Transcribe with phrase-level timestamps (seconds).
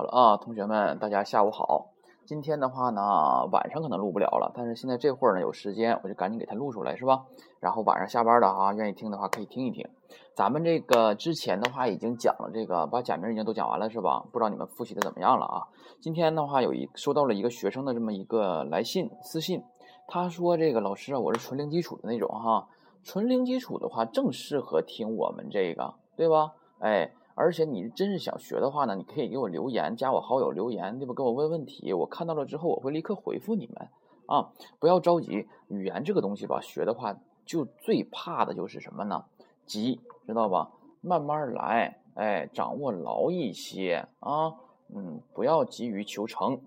[0.00, 1.90] 好了啊，同学们，大家下午好。
[2.24, 7.26] 今天的话呢，晚上可能录不了了，但是现在这会儿呢有时间，我就赶紧给它录出来，是吧？
[7.60, 9.86] 然后晚上下班了啊，愿意听的话可以听一听。
[10.34, 14.24] 咱们这个之前的话已经讲了，这个把假名已经都讲完了，是吧？
[14.32, 15.68] 不知道你们复习的怎么样了啊？
[16.00, 19.62] 今天的话有一收到了一个学生的这么一个来信私信，
[20.08, 22.68] 他说这个老师啊，我是纯零基础的那种哈，
[23.04, 26.52] 纯零基础的话正适合听我们这个，对吧？
[26.78, 27.12] 哎。
[27.40, 31.14] 而且你真是想学的话呢，你可以给我留言，加我好友留言，对吧？
[31.14, 33.88] 给我问问题，我看到了之后，我会立刻回复你们
[34.26, 34.52] 啊！
[34.78, 37.16] 不要着急，语言这个东西吧，学的话
[37.46, 39.24] 就最怕的就是什么呢？
[39.64, 40.70] 急，知道吧？
[41.00, 44.54] 慢慢来，哎，掌握牢一些啊，
[44.94, 46.60] 嗯，不要急于求成。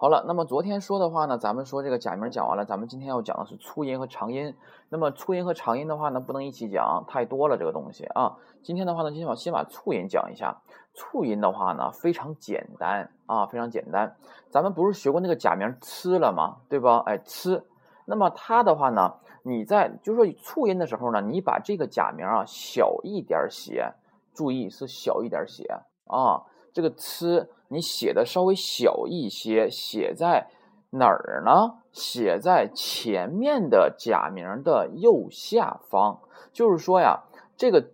[0.00, 4.56] 好了，那么昨天说的话呢，咱们说这个假名讲完了，咱们今天要讲的是促音和长音。
[4.88, 8.34] 那么促音和长音的话呢，不能一起讲，太多了这个东西啊。
[8.62, 10.56] 今天的话呢，今天我先把促音讲一下。
[10.94, 14.16] 促音的话呢，非常简单啊，非常简单。
[14.48, 16.56] 咱们不是学过那个假名“呲”了吗？
[16.70, 17.02] 对吧？
[17.04, 17.62] 哎，“呲”。
[18.08, 23.92] 那么它的话呢，你在就是说促音的时候呢，你把这个假名啊小一点写，
[24.32, 25.64] 注意是小一点写
[26.06, 26.40] 啊。
[26.72, 30.48] 这个“呲”你写的稍微小一些，写在
[30.90, 31.78] 哪儿呢？
[31.92, 36.20] 写在前面的假名的右下方。
[36.52, 37.24] 就是说呀，
[37.56, 37.90] 这个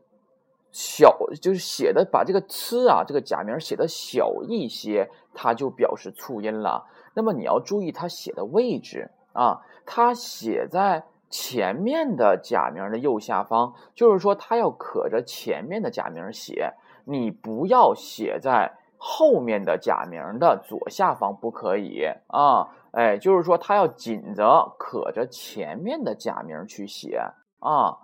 [0.72, 6.86] 小就是写的把这个“呲”啊，这个假名写的小一些，它就表示促音了。
[7.14, 16.74] 那么你要注意它写的位置啊，它写在前面的假名的右下方，就是说它要可着前面的假名写。
[17.08, 22.68] 你不要写在后面的假名的左下方，不可以啊！
[22.90, 27.20] 哎，就是说它要紧着可着前面的假名去写
[27.60, 27.98] 啊。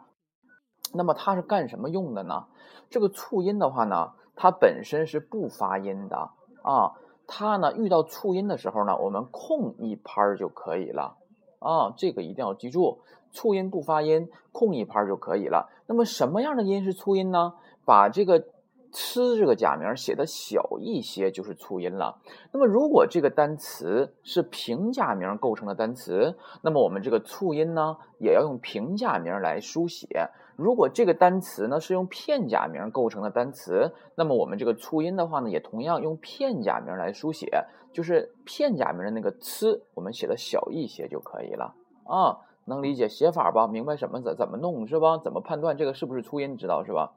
[0.94, 2.44] 那么它是干什么用的呢？
[2.91, 6.16] 这个促音的话呢，它本身是不发音的
[6.62, 6.92] 啊。
[7.27, 11.16] 它呢遇到促音的时候呢，我们空一拍就可以了
[11.59, 11.92] 啊。
[11.97, 13.00] 这个一定要记住，
[13.32, 15.71] 促音不发音，空一拍就可以了。
[15.87, 17.54] 那么什么样的音是促音呢？
[17.84, 18.44] 把这个。
[18.92, 22.19] 呲这个假名写的小一些就是促音了。
[22.53, 30.28] 那么如果这个单词是平假名构成的单词，那么我们这个促音呢也要用平假名来书写。
[30.56, 41.74] 如果这个单词呢是用片假名构成的单词，那么我们这个促音的话呢也同样用片假名来书写，就是片假名的那个呲，我们写的小一些就可以了
[42.04, 42.38] 啊。
[42.66, 43.66] 能理解写法吧？
[43.66, 45.19] 明白什么怎怎么弄是吧？
[45.19, 46.56] 怎么判断这个是不是促音？
[46.56, 47.12] 知道是吧？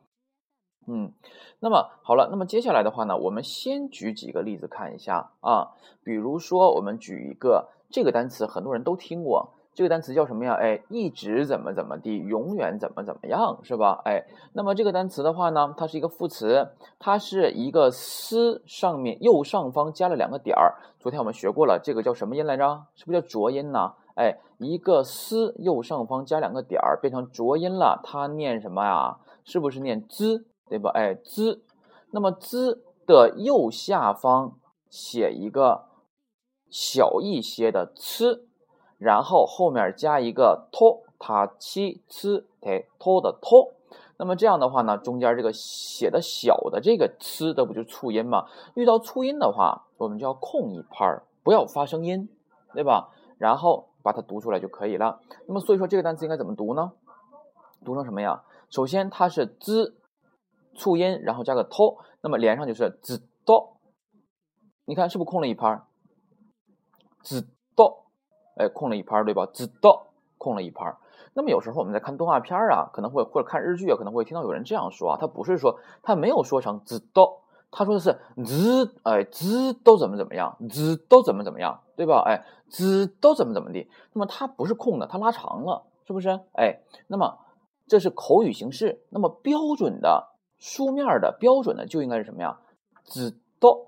[0.88, 1.12] 嗯，
[1.60, 5.72] 那么好了，那么接下来的话呢，我们先举几个例子看一下啊。
[6.04, 10.54] 比如说，我们举一个这个单词，很多人都听过，这个单词叫什么呀？
[10.54, 14.02] 哎，一直怎么怎么地，永远怎么怎么样，是吧？
[14.06, 14.24] 哎，
[14.54, 16.70] 那么这个单词的话呢，它是一个副词，
[17.00, 20.76] 它是一个“思”上面右上方加了两个点儿。
[21.00, 22.86] 昨天我们学过了，这个叫什么音来着？
[22.94, 23.94] 是不是叫浊音呢？
[24.16, 29.18] 哎，一个“思”右上方加两个点儿，变成浊音了，它念什么呀？
[29.44, 30.46] 是不是念“滋”？
[30.68, 30.90] 对吧？
[30.96, 31.62] 哎，z，
[32.12, 34.58] 那么 z 的右下方
[34.90, 35.86] 写一个
[36.72, 38.42] 小一些的 c，
[38.98, 43.74] 然后后面加一个 to，它七 c t to 的 to，
[44.18, 48.48] 那么这样的话呢，中间这个写的小的这个 c 的不就促音吗？
[48.74, 52.28] 遇到促音的话，我们就要空一拍儿，不要发声音，
[52.74, 53.10] 对吧？
[53.38, 55.20] 然后把它读出来就可以了。
[55.46, 56.94] 那么所以说这个单词应该怎么读呢？
[57.86, 58.44] 读成什么呀？
[58.72, 59.94] 首先它是 z。
[60.76, 63.78] 促音，然后加个 to，那么连上就是 z do，
[64.86, 65.82] 你看是不是空了一拍
[67.24, 67.42] ？z
[67.76, 68.04] do，
[68.58, 70.96] 哎，空了一拍，对吧？z do，空了一拍。
[71.34, 77.40] 那么有时候我们在看动画片啊，可能会或者看日剧啊，可能会听到有人这样说啊，他不是说他没有说成 z do，
[77.72, 82.24] 他说的是 z，哎，z 都怎么怎么样，z 都怎么怎么样，对吧？
[82.26, 86.30] 哎，z 都怎么怎么地，那么它不是空的，它拉长了，是不是？
[86.54, 87.38] 哎，那么
[87.88, 90.35] 这是口语形式，那么标准的。
[90.58, 92.60] 书面的标准呢就应该是什么呀？
[93.04, 93.88] 子刀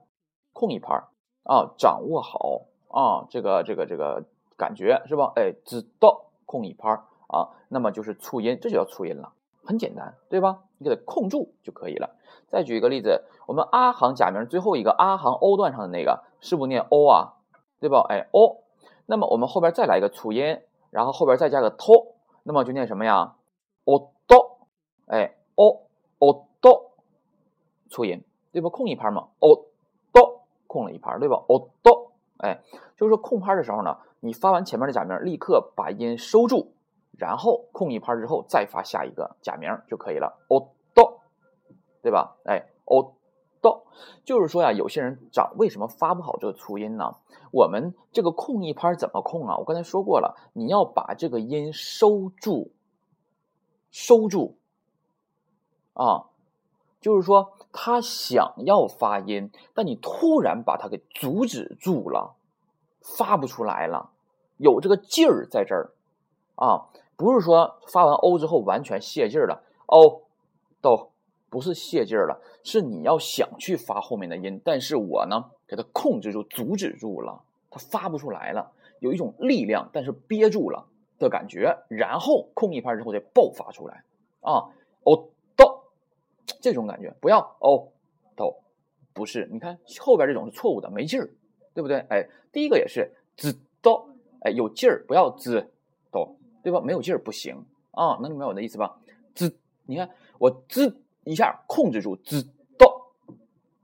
[0.54, 1.04] 空一拍
[1.44, 4.24] 啊，掌握好啊，这个这个这个
[4.58, 5.34] 感觉是吧？
[5.36, 6.90] 哎，子刀空一拍
[7.28, 9.34] 啊，那么就是促音，这就叫促音了，
[9.64, 10.64] 很简单，对吧？
[10.78, 12.16] 你给它控住就可以了。
[12.48, 17.34] 再举一个例子，我们阿行假名最后一个阿行 o 段上的那个是不念 o 啊？
[17.80, 18.06] 对吧？
[18.10, 18.64] 哎，o，
[19.06, 23.36] 那么我们后边再来一个促音，然后后边再加个 to，那么就念什么呀
[23.86, 24.58] ？o do，
[25.08, 25.84] 哎，o
[26.20, 26.47] o。
[27.90, 28.70] 促音对吧？
[28.70, 29.66] 空一拍嘛，哦
[30.12, 31.44] 哆，空了一拍对吧？
[31.48, 32.62] 哦哆，哎，
[32.96, 36.74] 就是说空拍的时候呢，你发完前面的假名，立刻把音收住，
[37.18, 40.38] 然后空一拍之后再发下一个假名就可以了。
[40.50, 41.22] 哦哆，
[42.02, 42.36] 对吧？
[42.46, 43.14] 哎，哦哆。
[43.60, 43.84] 到，
[44.24, 47.16] 就是说呀，有些人长为什么发不好这个粗音呢？
[47.52, 49.58] 我们这个空一拍怎么空啊？
[49.58, 52.72] 我刚才说过了，你要把这个音收住，
[53.90, 54.60] 收住
[55.94, 56.30] 啊，
[57.02, 62.36] 就是说他想要发音，但你突然把它给阻止住了，
[63.02, 64.10] 发不出来了，
[64.58, 65.92] 有这个劲儿在这儿
[66.56, 70.24] 啊，不是说发完 o 之后完全泄劲儿了，o
[70.82, 71.12] 都。
[71.50, 78.70] 不是泄劲儿了，是你要想去发后面的音，但是我呢给它控制住、阻止住了，它发不出来了，
[79.00, 80.86] 有一种力量，但是憋住了
[81.18, 84.04] 的感觉，然后空一拍之后再爆发出来
[84.42, 84.68] 啊，
[85.04, 85.30] 哦
[86.62, 87.90] 这种感觉，不要哦
[88.36, 88.54] 到，
[89.14, 91.30] 不是，你看后边这种是错误的，没劲儿，
[91.74, 92.00] 对不对？
[92.10, 94.08] 哎，第一个也是滋到，
[94.42, 95.72] 哎有劲儿，不要滋
[96.12, 96.80] 到，对吧？
[96.82, 99.00] 没有劲儿不行啊，能明白我的意思吧？
[99.34, 100.10] 滋，你看
[100.40, 101.02] 我滋。
[101.28, 102.42] 一下控制住，知
[102.78, 103.12] 道，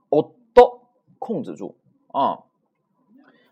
[0.08, 0.80] 哦到，
[1.18, 1.76] 控制住
[2.06, 2.40] 啊。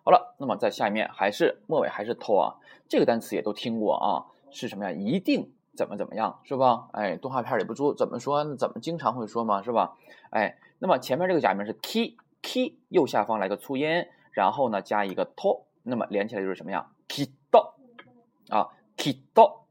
[0.03, 2.57] 好了，那么在下面还是末尾还是偷啊，
[2.89, 4.93] 这个单词也都听过啊，是什么呀？
[4.93, 6.89] 一定怎么怎么样，是吧？
[6.93, 9.97] 哎，动画片里不说怎么说，怎么经常会说嘛，是吧？
[10.31, 17.75] 哎，那么前面这个假名是 key key，右下方来个粗音，然后呢加一个 to，那么连起来就是什么呀？key 到
[18.49, 19.65] 啊，key 到，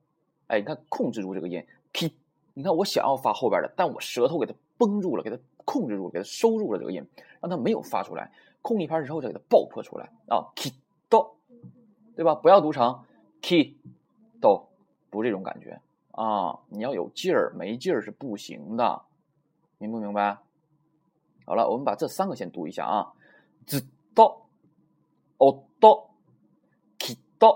[0.47, 2.13] 哎，你看控制住这个音，key。
[2.53, 7.01] 你看，我想要发后边的，但我舌头给它绷住了，给它控制住，给它收住了这个音，
[7.39, 8.29] 让它没有发出来。
[8.61, 11.31] 空一拍之后再给它爆破出来啊，kido，
[12.13, 12.35] 对吧？
[12.35, 13.03] 不要读成
[13.41, 14.65] kido
[15.09, 15.79] 不是这种感觉
[16.11, 16.59] 啊。
[16.69, 19.03] 你要有劲儿，没劲儿是不行的，
[19.77, 20.37] 明不明白？
[21.45, 23.13] 好了，我们把这三个先读一下啊
[23.65, 23.81] ，z
[24.13, 24.43] do
[25.37, 26.09] o do
[26.99, 27.47] k do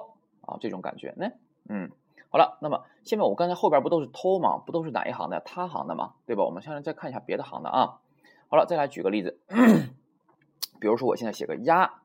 [0.42, 1.30] 啊，这种感觉呢，
[1.69, 1.92] 嗯。
[2.30, 4.57] 好了，那么下面我刚才后边不都是偷吗？
[4.57, 5.40] 不都是哪一行的？
[5.40, 6.44] 他行的嘛，对吧？
[6.44, 8.02] 我们现在再看一下别的行的啊。
[8.50, 9.40] 好了，再来举个例子，
[10.81, 12.02] 比如说我现在写个呀，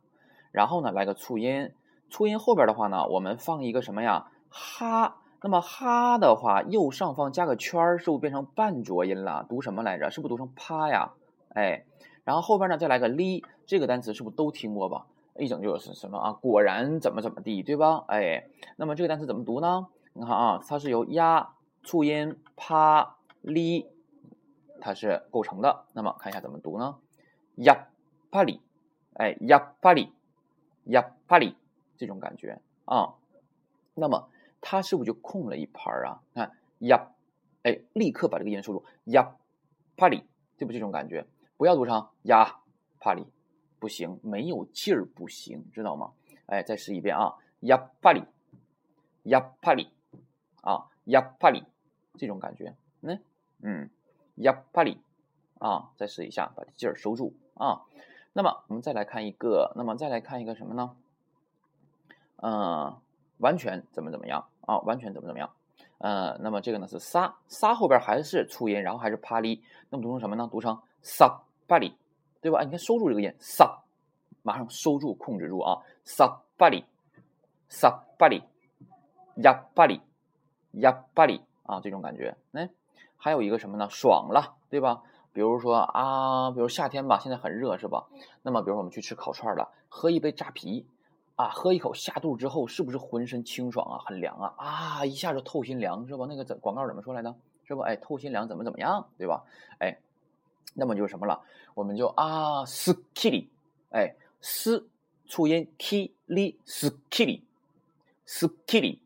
[0.53, 1.73] 然后呢来个促音，
[2.11, 4.31] 促音后边的话呢，我们放一个什么呀？
[4.49, 9.47] 哈，那么哈的话，右上方加个圈儿，是不是变成半浊音了？
[9.49, 10.11] 读什么来着？
[10.11, 11.13] 是不是读成趴呀？
[11.55, 11.85] 哎，
[12.25, 15.07] 然后后边呢再来个哩，这个单词是不是都听过吧？
[15.37, 16.33] 一整就是什么啊？
[16.33, 18.05] 果然怎么怎么地，对吧？
[18.09, 19.87] 哎，那么这个单词怎么读呢？
[20.13, 23.87] 你看啊，它是由呀、促音、啪、哩，
[24.81, 25.85] 它是构成的。
[25.95, 26.97] 那么看一下怎么读呢？
[27.55, 27.89] 呀
[28.31, 28.61] 啪哩，
[29.15, 30.13] 哎呀啪哩，
[30.85, 31.57] 呀啪哩，
[31.97, 33.15] 这种感觉啊。
[33.95, 34.29] 那么
[34.61, 36.23] 它是不是就空了一拍儿啊？
[36.35, 37.11] 看呀，
[37.63, 38.85] 哎，立刻把这个音收住。
[39.05, 39.37] 呀
[39.97, 40.25] 啪里，
[40.57, 40.73] 对不？
[40.73, 41.27] 这种感觉，
[41.57, 42.61] 不要读成呀
[42.99, 43.27] 啪里，
[43.79, 46.13] 不行，没有劲儿不行，知道吗？
[46.47, 48.25] 哎，再试一遍啊，呀啪哩，
[49.25, 49.89] 呀啪里。
[50.63, 51.65] 啊，呀帕里
[52.19, 53.19] 这种感觉，嗯
[53.63, 53.91] 嗯，
[54.35, 55.01] 呀帕里
[55.59, 57.81] 啊，再试一下，把劲儿收住啊。
[58.35, 60.95] 那么我们再来看一个，那么再来看一个什么呢？
[62.43, 63.01] 嗯，
[63.41, 64.79] 完全怎么怎么样啊？
[64.79, 65.51] 完全怎么怎么样？
[65.99, 70.49] 呃，那么这个呢是撒撒后边还是粗音，然后还是帕里，那么读成什么呢？
[70.51, 71.97] 读成撒巴里，
[72.41, 72.63] 对吧？
[72.63, 73.83] 你看收住这个音，撒，
[74.43, 76.85] 马上收住，控制住啊，撒巴里，
[77.69, 78.43] 撒巴里，
[79.43, 80.01] 呀巴里。
[80.75, 82.71] 呀巴里啊，这种感觉，哎，
[83.17, 83.89] 还有一个什么呢？
[83.91, 85.03] 爽了，对吧？
[85.33, 88.07] 比如说啊，比如夏天吧，现在很热，是吧？
[88.43, 90.87] 那么，比如说我们去吃烤串了，喝一杯扎啤，
[91.40, 94.00] 啊，喝一口下肚之后，是不是浑身清爽啊？
[94.06, 96.26] 很凉啊，啊，一下就透心凉，是吧？
[96.28, 97.36] 那个怎广告怎么说来的？
[97.66, 97.82] 是不？
[97.82, 99.44] 哎，透心凉怎么怎么样，对吧？
[99.80, 99.98] 哎，
[100.74, 101.42] 那么就是什么了？
[101.74, 103.50] 我们就啊，斯 k 里，
[103.92, 104.88] 哎，斯
[105.28, 107.44] 促音 k 里斯 k 里
[108.26, 109.02] 斯 k 里。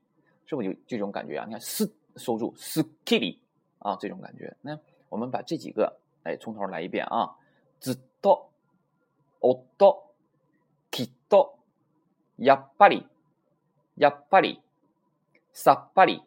[0.45, 1.45] 是不是有这种感觉啊？
[1.45, 3.39] 你看，斯收住，斯 k i t y
[3.77, 4.57] 啊，这种感觉。
[4.61, 4.75] 那
[5.07, 7.35] 我们把这几个，哎，从头来一遍啊。
[7.79, 8.49] 知道、
[9.41, 10.01] おと、
[10.89, 11.53] きっと、
[12.38, 13.07] やっぱり、
[13.95, 14.61] やっぱり、
[15.51, 16.21] さっぱり、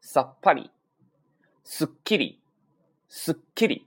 [0.00, 0.70] さっぱり、
[1.64, 2.40] すっきり、
[3.08, 3.86] すっきり。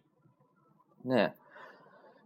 [1.04, 1.34] 那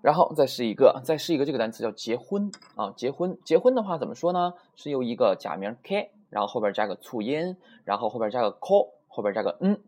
[0.01, 4.53] 然后再试一个，再试一个这个单词叫结婚啊，结婚，结婚的话怎么说呢？
[4.75, 6.11] 是由一个假名 k。
[6.29, 9.81] 然后后边加个促音，然后后边加个 call，后边加个 n，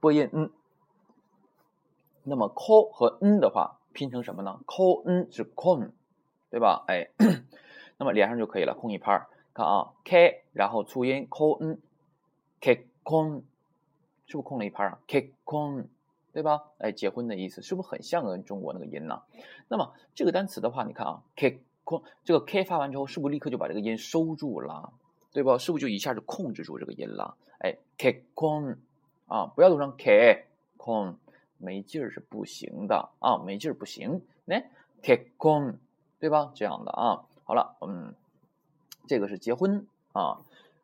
[0.00, 0.48] 播音 n。
[2.22, 4.60] 那么 call 和 n 的话拼成什么呢？
[4.64, 5.90] call n 是 con，
[6.50, 6.84] 对吧？
[6.86, 7.10] 哎，
[7.97, 13.41] 那么连上就可以了，空一拍儿看啊，k，然后促音 call n，k con，
[14.27, 15.87] 是不是空了一拍啊？k con，
[16.31, 16.65] 对吧？
[16.77, 19.23] 哎，结婚的意思是不是很像跟中国那个音呢？
[19.67, 24.93] 那么这个单词的话，你看啊，k con，这个 k 发完之后，是不是立刻就把这个音收住了？
[25.31, 25.57] 对吧？
[25.57, 27.35] 是不是就一下就控制住这个音了？
[27.59, 28.77] 哎，k con
[29.27, 30.45] 啊，不要读成 k
[30.77, 31.15] con，
[31.57, 34.21] 没劲儿是不行的啊，没劲儿不行。
[34.45, 34.61] 那
[35.01, 35.79] 结婚，
[36.19, 36.51] 对吧？
[36.53, 37.25] 这样的啊。
[37.47, 38.13] 好了，嗯，
[39.07, 40.41] 这个是结婚啊。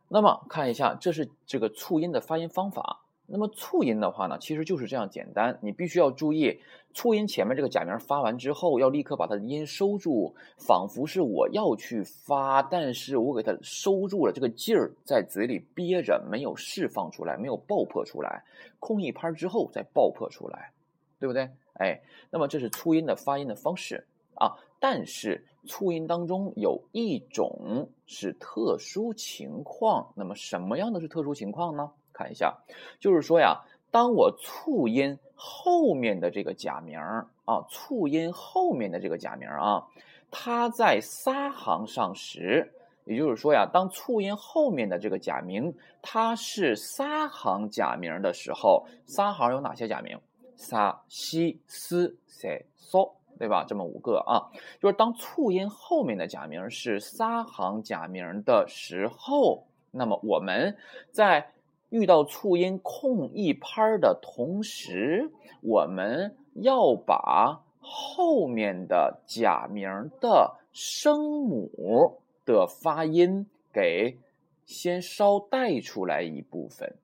[0.08, 3.02] 那么看一下，这是这个促音的发音方法。
[3.26, 5.60] 那么促音的话呢，其实就是这样简单。
[5.62, 6.62] 你必须要注意，
[6.94, 18.46] 促音前面这个假名发完之后，要立刻把它的音收住，仿佛是我要去发，但是我给它收住了，这个劲儿在嘴里憋着，没有释放出来，没有爆破出来，
[18.80, 20.72] 空一拍之后再爆破出来，
[21.20, 21.50] 对不对？
[21.74, 24.06] 哎，那么这是促音的发音的方式
[24.36, 24.56] 啊。
[24.84, 31.90] 但是促音当中有一种是特殊情况，那么什么样的是特殊情况呢？
[32.12, 32.54] 看一下，
[33.00, 33.62] 就是说呀，
[33.92, 39.88] 当我促音后面的这个假名啊，促音后面的这个假名啊，
[40.30, 42.74] 它在撒行上时，
[43.06, 50.20] 也就是说呀，当促音后面的这个假名它是撒行假名的时候，撒行有哪些假名？
[50.58, 53.10] 撒、西、斯、塞、嗦，
[53.44, 53.66] 对吧？
[53.68, 54.48] 这么五个啊，
[54.80, 60.78] 就是当促音后面的假名是三行假名的时候，那么我们
[61.12, 61.52] 在
[61.90, 74.18] 遇到促音空一拍的同时，我们要把后面的假名的声母的发音给
[74.66, 76.96] 先稍带出来一部分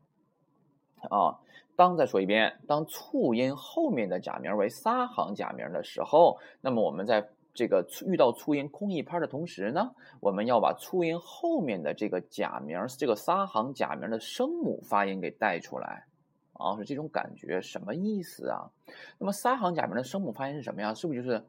[1.10, 1.38] 啊。
[1.80, 7.26] 当再说一遍，当促音后面的假名为撒行假名的时候，那么我们在。
[7.52, 16.06] 这个遇到促音空一拍的同时呢，我们要把促音后面的这个假名，这个撒行假名的声母发音给带出来，
[16.54, 18.70] 啊，是这种感觉，什么意思啊？
[19.18, 20.94] 那么撒行假名的声母发音是什么呀？
[20.94, 21.44] 是不是就是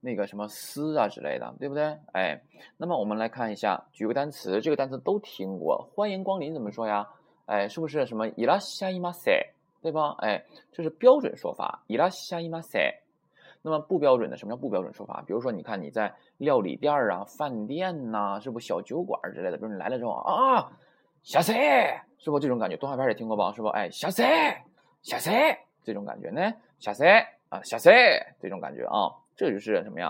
[0.00, 1.96] 那个什么丝啊之类的，对不对？
[2.12, 2.38] 哎，
[2.76, 7.08] 那么我们来看一下，举个单词，这个单词都听过，欢迎光临怎么说呀？
[7.46, 9.32] 哎，是不是什么伊拉西伊马塞，
[9.84, 10.16] 对吧？
[10.20, 13.02] 哎，这是标准说法，伊拉西伊马塞。
[13.60, 15.22] 那么不标准的，什么叫不标准说法？
[15.26, 20.72] 比如说，你看你在料理店啊、饭店呐，是不小酒馆之类的，比如你来了之后啊，
[21.22, 22.78] 下菜，是不这种感觉？
[22.78, 23.52] 动画片也听过吧？
[23.52, 23.68] 是不？
[23.68, 24.64] 哎，下菜，
[25.02, 26.50] 下菜，这种感觉呢？
[26.78, 27.92] 下菜啊，下菜，
[28.40, 30.02] 这种感觉啊，这就是什么呀？